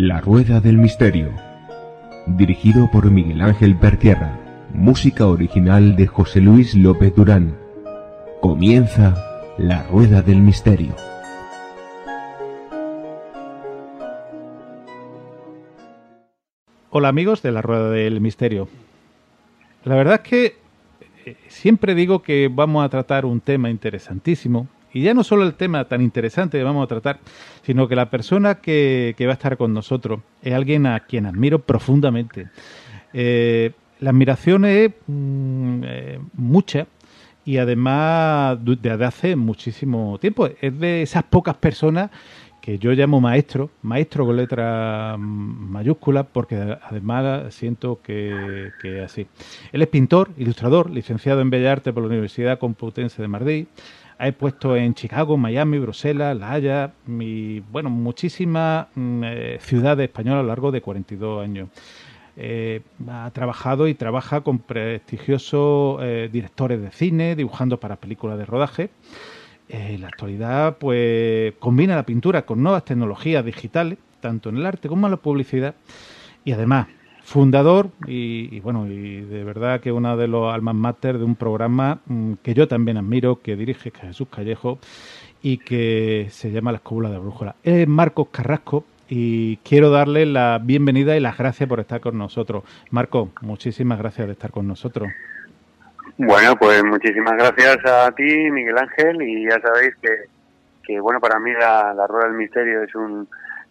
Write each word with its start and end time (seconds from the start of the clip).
La 0.00 0.20
Rueda 0.20 0.60
del 0.60 0.78
Misterio. 0.78 1.32
Dirigido 2.24 2.88
por 2.88 3.10
Miguel 3.10 3.40
Ángel 3.40 3.76
Pertierra. 3.76 4.38
Música 4.72 5.26
original 5.26 5.96
de 5.96 6.06
José 6.06 6.40
Luis 6.40 6.76
López 6.76 7.12
Durán. 7.16 7.58
Comienza 8.40 9.16
La 9.58 9.82
Rueda 9.88 10.22
del 10.22 10.40
Misterio. 10.40 10.94
Hola 16.90 17.08
amigos 17.08 17.42
de 17.42 17.50
La 17.50 17.60
Rueda 17.60 17.90
del 17.90 18.20
Misterio. 18.20 18.68
La 19.82 19.96
verdad 19.96 20.20
es 20.22 20.30
que 20.30 20.56
eh, 21.26 21.36
siempre 21.48 21.96
digo 21.96 22.22
que 22.22 22.48
vamos 22.48 22.84
a 22.84 22.88
tratar 22.88 23.26
un 23.26 23.40
tema 23.40 23.68
interesantísimo 23.68 24.68
y 24.92 25.02
ya 25.02 25.14
no 25.14 25.24
solo 25.24 25.44
el 25.44 25.54
tema 25.54 25.84
tan 25.84 26.02
interesante 26.02 26.58
que 26.58 26.64
vamos 26.64 26.84
a 26.84 26.88
tratar, 26.88 27.20
sino 27.62 27.88
que 27.88 27.96
la 27.96 28.10
persona 28.10 28.56
que, 28.56 29.14
va 29.20 29.30
a 29.30 29.34
estar 29.34 29.56
con 29.56 29.72
nosotros 29.74 30.20
es 30.42 30.54
alguien 30.54 30.86
a 30.86 31.00
quien 31.00 31.26
admiro 31.26 31.58
profundamente. 31.60 32.48
Eh, 33.12 33.72
la 34.00 34.10
admiración 34.10 34.64
es 34.64 34.90
mm, 35.06 35.80
eh, 35.84 36.20
mucha 36.34 36.86
y 37.44 37.56
además 37.56 38.58
desde 38.62 39.04
hace 39.04 39.36
muchísimo 39.36 40.18
tiempo. 40.18 40.48
Es 40.60 40.78
de 40.78 41.02
esas 41.02 41.24
pocas 41.24 41.56
personas 41.56 42.10
que 42.60 42.78
yo 42.78 42.92
llamo 42.92 43.20
maestro, 43.20 43.70
maestro 43.80 44.26
con 44.26 44.36
letra 44.36 45.16
mayúscula, 45.18 46.24
porque 46.24 46.76
además 46.82 47.54
siento 47.54 48.00
que, 48.02 48.70
que 48.82 49.00
así. 49.00 49.26
Él 49.72 49.80
es 49.80 49.88
pintor, 49.88 50.30
ilustrador, 50.36 50.90
licenciado 50.90 51.40
en 51.40 51.48
Bellas 51.48 51.72
Artes 51.72 51.94
por 51.94 52.02
la 52.02 52.10
Universidad 52.10 52.58
Complutense 52.58 53.22
de 53.22 53.28
Madrid, 53.28 53.66
ha 54.18 54.32
puesto 54.32 54.76
en 54.76 54.94
Chicago, 54.94 55.36
Miami, 55.36 55.78
Bruselas, 55.78 56.36
La 56.36 56.52
Haya, 56.52 56.92
y, 57.06 57.60
bueno, 57.60 57.88
muchísimas 57.88 58.88
mm, 58.94 59.22
eh, 59.24 59.58
ciudades 59.60 60.08
españolas 60.08 60.40
a 60.40 60.42
lo 60.42 60.48
largo 60.48 60.72
de 60.72 60.80
42 60.80 61.44
años. 61.44 61.68
Eh, 62.36 62.82
ha 63.08 63.30
trabajado 63.32 63.88
y 63.88 63.94
trabaja 63.94 64.40
con 64.42 64.58
prestigiosos 64.58 66.00
eh, 66.02 66.28
directores 66.32 66.80
de 66.80 66.90
cine, 66.90 67.36
dibujando 67.36 67.78
para 67.78 67.96
películas 67.96 68.38
de 68.38 68.44
rodaje. 68.44 68.90
en 69.68 70.00
la 70.00 70.08
actualidad, 70.08 70.78
pues 70.78 71.54
combina 71.58 71.94
la 71.94 72.04
pintura 72.06 72.46
con 72.46 72.62
nuevas 72.62 72.84
tecnologías 72.84 73.44
digitales, 73.44 73.98
tanto 74.20 74.48
en 74.48 74.56
el 74.56 74.66
arte 74.66 74.88
como 74.88 75.06
en 75.06 75.12
la 75.12 75.16
publicidad, 75.18 75.74
y 76.44 76.52
además 76.52 76.88
fundador 77.28 77.90
y, 78.06 78.58
bueno, 78.60 78.86
y 78.86 79.20
de 79.20 79.44
verdad 79.44 79.80
que 79.80 79.92
uno 79.92 80.16
de 80.16 80.26
los 80.26 80.52
almas 80.52 80.74
mater 80.74 81.18
de 81.18 81.24
un 81.24 81.36
programa 81.36 81.98
mm, 82.06 82.34
que 82.42 82.54
yo 82.54 82.66
también 82.68 82.96
admiro, 82.96 83.42
que 83.42 83.54
dirige 83.54 83.90
Jesús 83.90 84.28
Callejo 84.34 84.78
y 85.42 85.58
que 85.58 86.28
se 86.30 86.50
llama 86.50 86.72
La 86.72 86.78
Escóbula 86.78 87.10
de 87.10 87.18
Brújula. 87.18 87.54
Es 87.62 87.86
Marcos 87.86 88.28
Carrasco 88.32 88.84
y 89.10 89.58
quiero 89.58 89.90
darle 89.90 90.24
la 90.24 90.58
bienvenida 90.62 91.18
y 91.18 91.20
las 91.20 91.36
gracias 91.36 91.68
por 91.68 91.80
estar 91.80 92.00
con 92.00 92.16
nosotros. 92.16 92.64
Marco, 92.90 93.28
muchísimas 93.42 93.98
gracias 93.98 94.26
de 94.26 94.32
estar 94.32 94.50
con 94.50 94.66
nosotros. 94.66 95.10
Bueno, 96.16 96.56
pues 96.56 96.82
muchísimas 96.82 97.34
gracias 97.34 97.84
a 97.84 98.10
ti, 98.12 98.50
Miguel 98.50 98.78
Ángel, 98.78 99.20
y 99.20 99.44
ya 99.44 99.60
sabéis 99.60 99.94
que, 100.00 100.08
que 100.82 100.98
bueno, 100.98 101.20
para 101.20 101.38
mí 101.38 101.52
la 101.52 102.06
Rueda 102.08 102.28
del 102.28 102.38
Misterio 102.38 102.82
es 102.84 102.94
un 102.94 103.28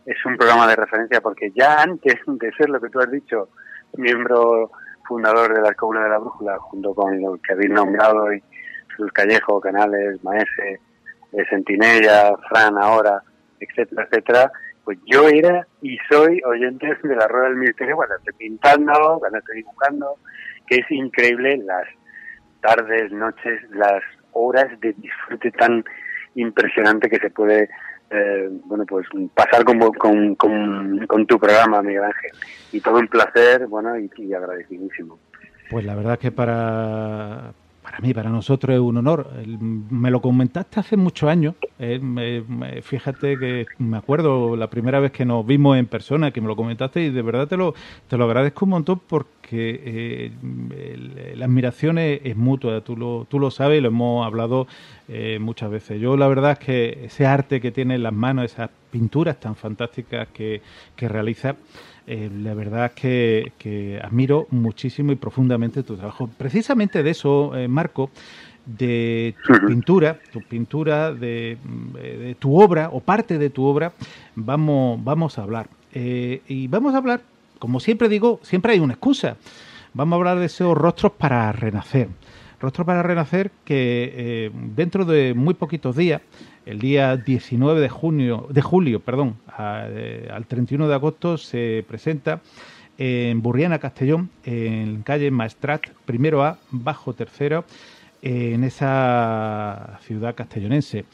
es 0.07 0.25
un 0.25 0.37
programa 0.37 0.65
de 0.67 0.77
referencia 0.77 1.19
porque 1.19 1.51
ya 1.53 1.81
antes 1.81 2.15
de 2.25 2.51
ser 2.53 2.69
lo 2.69 2.79
que 2.79 2.89
tú 2.89 2.99
has 2.99 3.11
dicho, 3.11 3.49
miembro 3.97 4.71
fundador 5.05 5.53
de 5.53 5.61
la 5.61 5.69
Escóbula 5.69 6.03
de 6.03 6.09
la 6.09 6.17
Brújula, 6.17 6.57
junto 6.59 6.95
con 6.95 7.21
los 7.21 7.41
que 7.41 7.53
habéis 7.53 7.71
nombrado, 7.71 8.33
y 8.33 8.41
Sus 8.95 9.11
Callejo, 9.11 9.59
Canales, 9.59 10.23
Maese, 10.23 10.79
eh, 11.33 11.45
Sentinella, 11.49 12.35
Fran 12.47 12.77
ahora, 12.77 13.21
etcétera, 13.59 14.07
etcétera, 14.09 14.51
pues 14.85 14.97
yo 15.05 15.27
era 15.27 15.67
y 15.81 15.97
soy 16.09 16.41
oyente 16.45 16.87
de 17.03 17.15
la 17.15 17.27
Rueda 17.27 17.49
del 17.49 17.57
Ministerio 17.57 17.97
cuando 17.97 18.15
estoy 18.15 18.33
pintando, 18.37 19.17
cuando 19.19 19.39
estoy 19.39 19.57
dibujando, 19.57 20.15
que 20.67 20.77
es 20.77 20.91
increíble 20.91 21.57
las 21.65 21.85
tardes, 22.61 23.11
noches, 23.11 23.61
las 23.71 24.01
horas 24.31 24.67
de 24.79 24.93
disfrute 24.93 25.51
tan 25.51 25.83
impresionante 26.35 27.09
que 27.09 27.19
se 27.19 27.29
puede 27.29 27.69
eh, 28.09 28.49
bueno, 28.65 28.85
pues 28.87 29.05
pasar 29.33 29.65
con, 29.65 29.79
con, 29.79 30.35
con, 30.35 31.25
tu 31.25 31.39
programa, 31.39 31.81
Miguel 31.81 32.03
Ángel. 32.03 32.31
Y 32.71 32.79
todo 32.79 32.99
un 32.99 33.07
placer, 33.07 33.67
bueno, 33.67 33.93
y, 33.97 34.33
agradecidísimo. 34.33 35.19
Pues 35.69 35.85
la 35.85 35.95
verdad 35.95 36.17
que 36.17 36.31
para, 36.31 37.51
para 37.83 37.99
mí, 37.99 38.13
para 38.13 38.29
nosotros 38.29 38.75
es 38.75 38.79
un 38.79 38.97
honor. 38.97 39.29
Me 39.45 40.09
lo 40.09 40.21
comentaste 40.21 40.79
hace 40.79 40.95
muchos 40.95 41.29
años. 41.29 41.55
Fíjate 41.77 43.37
que 43.37 43.67
me 43.77 43.97
acuerdo 43.97 44.55
la 44.55 44.67
primera 44.67 44.99
vez 44.99 45.11
que 45.11 45.25
nos 45.25 45.45
vimos 45.45 45.77
en 45.77 45.85
persona, 45.85 46.31
que 46.31 46.41
me 46.41 46.47
lo 46.47 46.55
comentaste 46.55 47.03
y 47.03 47.09
de 47.11 47.21
verdad 47.21 47.47
te 47.47 47.55
lo, 47.55 47.75
te 48.07 48.17
lo 48.17 48.25
agradezco 48.25 48.65
un 48.65 48.71
montón 48.71 48.99
porque 49.07 49.37
eh, 49.51 51.35
la 51.35 51.45
admiración 51.45 51.99
es, 51.99 52.35
mutua. 52.35 52.81
Tú 52.81 52.97
lo, 52.97 53.27
tú 53.29 53.39
lo 53.39 53.51
sabes 53.51 53.77
y 53.77 53.81
lo 53.81 53.89
hemos 53.89 54.25
hablado 54.25 54.65
eh, 55.07 55.37
muchas 55.39 55.69
veces. 55.69 56.01
Yo 56.01 56.17
la 56.17 56.27
verdad 56.27 56.53
es 56.53 56.59
que 56.59 57.05
ese 57.05 57.27
arte 57.27 57.61
que 57.61 57.71
tiene 57.71 57.95
en 57.95 58.03
las 58.03 58.13
manos, 58.13 58.45
esas 58.45 58.71
pinturas 58.89 59.39
tan 59.39 59.55
fantásticas 59.55 60.29
que, 60.29 60.61
que 60.95 61.07
realiza, 61.07 61.57
eh, 62.07 62.29
la 62.41 62.55
verdad 62.55 62.85
es 62.85 63.51
que, 63.55 64.01
admiro 64.03 64.47
muchísimo 64.49 65.11
y 65.11 65.15
profundamente 65.15 65.83
tu 65.83 65.95
trabajo. 65.95 66.27
Precisamente 66.37 67.03
de 67.03 67.11
eso, 67.11 67.53
Marco, 67.69 68.09
de 68.67 69.33
tu 69.45 69.67
pintura, 69.67 70.19
tu 70.31 70.41
pintura, 70.41 71.13
de, 71.13 71.57
de, 71.93 72.35
tu 72.37 72.61
obra 72.61 72.89
o 72.91 72.99
parte 72.99 73.37
de 73.37 73.49
tu 73.49 73.63
obra, 73.63 73.93
vamos, 74.35 75.03
vamos 75.03 75.39
a 75.39 75.43
hablar. 75.43 75.67
Eh, 75.93 76.41
y 76.47 76.67
vamos 76.67 76.93
a 76.93 76.97
hablar, 76.97 77.21
como 77.57 77.79
siempre 77.79 78.09
digo, 78.09 78.39
siempre 78.43 78.73
hay 78.73 78.79
una 78.79 78.93
excusa. 78.93 79.37
Vamos 79.93 80.13
a 80.13 80.17
hablar 80.17 80.39
de 80.39 80.45
esos 80.45 80.77
rostros 80.77 81.13
para 81.13 81.51
renacer. 81.51 82.09
Rostros 82.59 82.85
para 82.85 83.03
renacer 83.03 83.51
que 83.63 84.51
dentro 84.75 85.05
de 85.05 85.33
muy 85.33 85.53
poquitos 85.53 85.95
días 85.95 86.21
el 86.67 86.79
día 86.79 87.15
19 87.15 87.79
de 87.79 87.87
junio, 87.87 88.45
de 88.49 88.61
julio, 88.61 88.99
perdón, 88.99 89.37
eh, 89.57 90.27
al 90.29 90.45
31 90.45 90.89
de 90.89 90.93
agosto 90.93 91.37
se 91.37 91.85
presenta 91.87 92.41
en 92.97 93.41
Burriana, 93.41 93.79
Castellón, 93.79 94.29
en 94.43 95.01
calle 95.03 95.31
Maestrat, 95.31 95.87
primero 96.05 96.43
A, 96.43 96.59
bajo 96.69 97.13
tercero, 97.13 97.63
en 98.21 98.63
esa 98.63 99.99
ciudad 100.01 100.35
castellonense. 100.35 101.05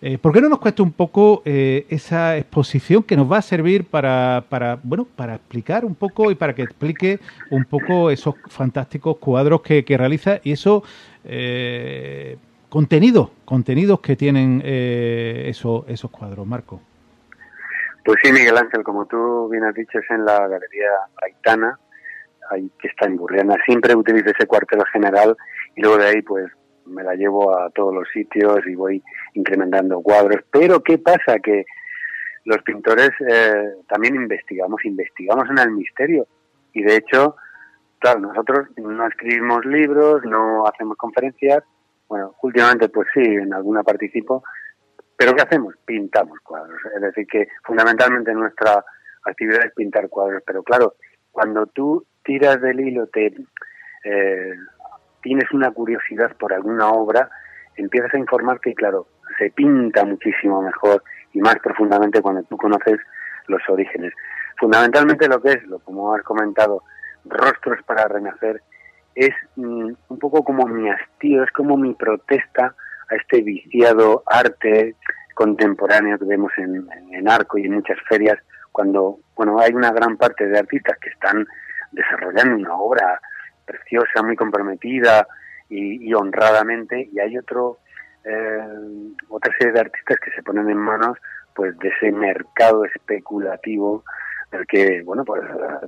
Eh, 0.00 0.16
¿Por 0.16 0.32
qué 0.32 0.40
no 0.40 0.48
nos 0.48 0.60
cuesta 0.60 0.82
un 0.82 0.92
poco 0.92 1.42
eh, 1.44 1.84
esa 1.88 2.36
exposición 2.36 3.02
que 3.02 3.16
nos 3.16 3.30
va 3.30 3.38
a 3.38 3.42
servir 3.42 3.84
para, 3.84 4.44
para, 4.48 4.78
bueno, 4.82 5.06
para 5.16 5.34
explicar 5.34 5.84
un 5.84 5.96
poco 5.96 6.30
y 6.30 6.36
para 6.36 6.54
que 6.54 6.62
explique 6.62 7.18
un 7.50 7.64
poco 7.64 8.10
esos 8.10 8.36
fantásticos 8.48 9.16
cuadros 9.16 9.60
que, 9.62 9.84
realiza 9.88 10.40
y 10.44 10.52
eso 10.52 10.84
contenidos, 12.68 13.30
contenidos 13.44 14.00
que 14.00 14.16
tienen 14.16 14.62
eh, 14.64 15.44
esos, 15.46 15.84
esos 15.88 16.10
cuadros, 16.10 16.46
Marco. 16.46 16.80
Pues 18.04 18.18
sí, 18.22 18.32
Miguel 18.32 18.56
Ángel, 18.56 18.82
como 18.82 19.06
tú 19.06 19.48
bien 19.50 19.64
has 19.64 19.74
dicho, 19.74 19.98
es 19.98 20.10
en 20.10 20.24
la 20.24 20.46
Galería 20.46 20.90
Aitana, 21.22 21.78
ahí 22.50 22.70
que 22.78 22.88
está 22.88 23.06
en 23.06 23.16
Burriana. 23.16 23.56
Siempre 23.64 23.94
utilizo 23.94 24.30
ese 24.30 24.46
cuartel 24.46 24.82
general 24.92 25.36
y 25.74 25.82
luego 25.82 25.98
de 25.98 26.06
ahí 26.06 26.22
pues 26.22 26.50
me 26.86 27.02
la 27.02 27.14
llevo 27.14 27.56
a 27.56 27.70
todos 27.70 27.94
los 27.94 28.08
sitios 28.12 28.66
y 28.66 28.74
voy 28.74 29.02
incrementando 29.34 30.00
cuadros. 30.00 30.42
Pero 30.50 30.82
¿qué 30.82 30.98
pasa? 30.98 31.38
Que 31.42 31.64
los 32.44 32.62
pintores 32.62 33.10
eh, 33.28 33.74
también 33.88 34.14
investigamos, 34.14 34.84
investigamos 34.84 35.48
en 35.50 35.58
el 35.58 35.70
misterio. 35.72 36.26
Y 36.72 36.82
de 36.82 36.96
hecho, 36.96 37.36
claro, 37.98 38.20
nosotros 38.20 38.68
no 38.76 39.06
escribimos 39.06 39.64
libros, 39.66 40.22
no 40.24 40.66
hacemos 40.66 40.96
conferencias, 40.96 41.62
bueno, 42.08 42.34
últimamente 42.42 42.88
pues 42.88 43.08
sí, 43.12 43.20
en 43.20 43.52
alguna 43.52 43.82
participo, 43.82 44.42
pero 45.16 45.34
¿qué 45.34 45.42
hacemos? 45.42 45.74
Pintamos 45.84 46.38
cuadros. 46.40 46.78
Es 46.94 47.02
decir, 47.02 47.26
que 47.26 47.48
fundamentalmente 47.64 48.32
nuestra 48.32 48.82
actividad 49.24 49.66
es 49.66 49.74
pintar 49.74 50.08
cuadros, 50.08 50.42
pero 50.46 50.62
claro, 50.62 50.94
cuando 51.30 51.66
tú 51.66 52.06
tiras 52.28 52.60
del 52.60 52.78
hilo, 52.78 53.06
te, 53.06 53.32
eh, 54.04 54.54
tienes 55.22 55.50
una 55.50 55.70
curiosidad 55.70 56.36
por 56.36 56.52
alguna 56.52 56.90
obra, 56.90 57.30
empiezas 57.74 58.12
a 58.12 58.18
informar 58.18 58.60
que, 58.60 58.74
claro, 58.74 59.06
se 59.38 59.50
pinta 59.50 60.04
muchísimo 60.04 60.60
mejor 60.60 61.02
y 61.32 61.40
más 61.40 61.58
profundamente 61.60 62.20
cuando 62.20 62.42
tú 62.42 62.58
conoces 62.58 63.00
los 63.46 63.62
orígenes. 63.70 64.12
Fundamentalmente 64.58 65.26
lo 65.26 65.40
que 65.40 65.52
es, 65.52 65.66
lo 65.68 65.78
como 65.78 66.14
has 66.14 66.22
comentado, 66.22 66.82
Rostros 67.24 67.82
para 67.86 68.06
Renacer, 68.08 68.60
es 69.14 69.34
mm, 69.56 69.92
un 70.08 70.18
poco 70.18 70.44
como 70.44 70.66
mi 70.66 70.90
hastío, 70.90 71.42
es 71.44 71.50
como 71.52 71.78
mi 71.78 71.94
protesta 71.94 72.74
a 73.10 73.14
este 73.16 73.40
viciado 73.40 74.22
arte 74.26 74.96
contemporáneo 75.32 76.18
que 76.18 76.26
vemos 76.26 76.52
en, 76.58 76.86
en, 77.10 77.26
Arco 77.26 77.56
y 77.56 77.64
en 77.64 77.76
muchas 77.76 77.96
ferias, 78.06 78.38
cuando 78.70 79.18
bueno 79.34 79.58
hay 79.60 79.72
una 79.72 79.92
gran 79.92 80.18
parte 80.18 80.46
de 80.46 80.58
artistas 80.58 80.98
que 80.98 81.08
están 81.08 81.46
desarrollando 81.92 82.56
una 82.56 82.74
obra 82.74 83.20
preciosa, 83.64 84.22
muy 84.22 84.36
comprometida 84.36 85.26
y, 85.68 86.12
honradamente, 86.14 87.08
y 87.12 87.20
hay 87.20 87.36
otro 87.36 87.78
eh, 88.24 89.12
otra 89.28 89.52
serie 89.58 89.72
de 89.74 89.80
artistas 89.80 90.18
que 90.18 90.30
se 90.32 90.42
ponen 90.42 90.68
en 90.68 90.78
manos 90.78 91.16
pues 91.54 91.78
de 91.78 91.88
ese 91.88 92.10
mercado 92.12 92.84
especulativo 92.84 94.02
del 94.50 94.66
que 94.66 95.02
bueno 95.02 95.24
pues 95.24 95.42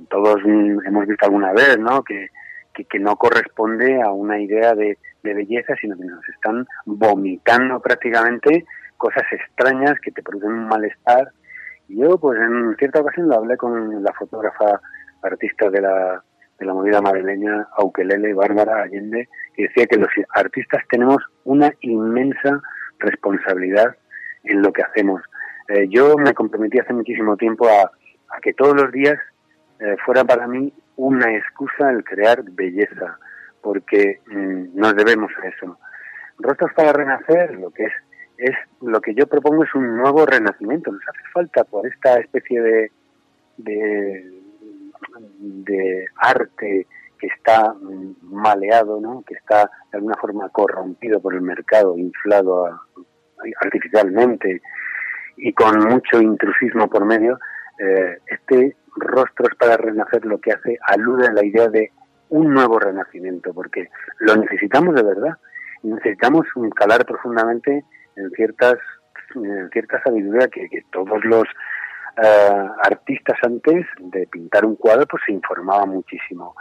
todos 0.09 0.37
hemos 0.45 1.07
visto 1.07 1.25
alguna 1.25 1.53
vez, 1.53 1.77
¿no? 1.79 2.03
Que, 2.03 2.29
que, 2.73 2.99
no 2.99 3.15
corresponde 3.15 4.01
a 4.01 4.11
una 4.11 4.39
idea 4.39 4.73
de, 4.73 4.97
de 5.23 5.33
belleza, 5.33 5.75
sino 5.79 5.97
que 5.97 6.05
nos 6.05 6.27
están 6.29 6.65
vomitando 6.85 7.79
prácticamente 7.79 8.65
cosas 8.97 9.23
extrañas 9.31 9.99
que 10.01 10.11
te 10.11 10.21
producen 10.21 10.51
un 10.51 10.67
malestar. 10.67 11.31
Y 11.87 12.01
yo, 12.01 12.17
pues 12.17 12.39
en 12.39 12.75
cierta 12.77 13.01
ocasión 13.01 13.27
lo 13.27 13.35
hablé 13.35 13.57
con 13.57 14.03
la 14.03 14.13
fotógrafa 14.13 14.79
artista 15.21 15.69
de 15.69 15.81
la, 15.81 16.23
de 16.59 16.65
la 16.65 16.73
movida 16.73 17.01
madrileña, 17.01 17.67
Aukelele, 17.77 18.33
Bárbara 18.33 18.83
Allende, 18.83 19.29
que 19.55 19.63
decía 19.63 19.87
que 19.87 19.97
los 19.97 20.09
artistas 20.33 20.83
tenemos 20.89 21.17
una 21.43 21.73
inmensa 21.81 22.61
responsabilidad 22.99 23.95
en 24.43 24.61
lo 24.61 24.71
que 24.71 24.83
hacemos. 24.83 25.21
Eh, 25.67 25.87
yo 25.89 26.15
me 26.17 26.33
comprometí 26.33 26.79
hace 26.79 26.93
muchísimo 26.93 27.37
tiempo 27.37 27.67
a, 27.67 27.91
que 28.41 28.53
todos 28.53 28.75
los 28.75 28.91
días 28.91 29.17
eh, 29.79 29.95
fuera 30.05 30.23
para 30.23 30.47
mí 30.47 30.73
una 30.95 31.35
excusa 31.35 31.89
el 31.91 32.03
crear 32.03 32.43
belleza, 32.43 33.17
porque 33.61 34.19
mm, 34.27 34.79
nos 34.79 34.95
debemos 34.95 35.31
a 35.41 35.47
eso. 35.47 35.77
Rostros 36.37 36.71
para 36.73 36.93
Renacer, 36.93 37.55
lo 37.55 37.71
que 37.71 37.85
es, 37.85 37.93
es 38.37 38.55
lo 38.81 38.99
que 39.01 39.13
yo 39.13 39.27
propongo 39.27 39.63
es 39.63 39.73
un 39.75 39.97
nuevo 39.97 40.25
renacimiento. 40.25 40.91
Nos 40.91 41.07
hace 41.07 41.29
falta 41.33 41.63
por 41.63 41.85
esta 41.85 42.19
especie 42.19 42.61
de, 42.61 42.91
de, 43.57 44.40
de 45.19 46.05
arte 46.15 46.87
que 47.19 47.27
está 47.27 47.73
mm, 47.73 48.15
maleado, 48.21 48.99
¿no? 48.99 49.23
que 49.27 49.35
está 49.35 49.69
de 49.91 49.97
alguna 49.97 50.15
forma 50.15 50.49
corrompido 50.49 51.21
por 51.21 51.33
el 51.33 51.41
mercado, 51.41 51.97
inflado 51.97 52.79
artificialmente 53.61 54.61
y 55.37 55.53
con 55.53 55.79
mucho 55.87 56.21
intrusismo 56.21 56.89
por 56.89 57.05
medio, 57.05 57.39
eh, 57.79 58.17
este 58.27 58.75
Rostros 58.95 59.55
para 59.57 59.77
Renacer 59.77 60.25
lo 60.25 60.39
que 60.39 60.51
hace 60.51 60.77
alude 60.85 61.27
a 61.27 61.33
la 61.33 61.45
idea 61.45 61.67
de 61.69 61.91
un 62.29 62.53
nuevo 62.53 62.79
renacimiento, 62.79 63.53
porque 63.53 63.89
lo 64.19 64.35
necesitamos 64.35 64.95
de 64.95 65.03
verdad. 65.03 65.37
Necesitamos 65.83 66.45
calar 66.75 67.05
profundamente 67.05 67.85
en 68.15 68.29
ciertas 68.31 68.77
en 69.35 69.69
cierta 69.69 70.01
sabiduría 70.03 70.47
que, 70.47 70.67
todos 70.91 71.23
los 71.23 71.43
eh, 72.17 72.67
artistas 72.83 73.37
antes 73.43 73.85
de 73.99 74.27
pintar 74.27 74.65
un 74.65 74.75
cuadro 74.75 75.05
pues 75.07 75.23
se 75.25 75.31
informaban 75.31 75.89
muchísimo. 75.89 76.55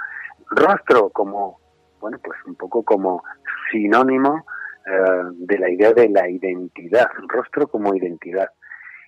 Rostro 0.50 1.11
como, 1.11 1.61
bueno, 2.00 2.19
pues 2.23 2.38
un 2.47 2.55
poco 2.55 2.82
como 2.82 3.23
sinónimo 3.70 4.44
eh, 4.87 5.23
de 5.32 5.58
la 5.58 5.70
idea 5.70 5.93
de 5.93 6.08
la 6.08 6.29
identidad, 6.29 7.08
rostro 7.29 7.69
como 7.69 7.94
identidad. 7.94 8.50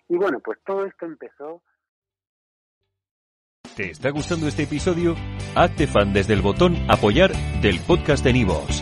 Y 0.08 0.16
bueno, 0.16 0.40
pues 0.40 0.58
todo 0.64 0.84
esto 0.86 1.06
empezó 1.06 1.62
¿Te 3.76 3.90
está 3.90 4.10
gustando 4.10 4.48
este 4.48 4.64
episodio? 4.64 5.16
Hazte 5.54 5.86
fan 5.86 6.12
desde 6.12 6.34
el 6.34 6.42
botón 6.42 6.76
Apoyar 6.88 7.32
del 7.62 7.80
podcast 7.80 8.22
de 8.22 8.34
Nivos. 8.34 8.81